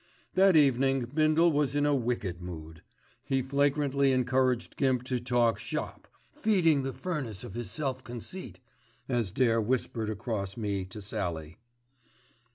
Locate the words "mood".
2.41-2.81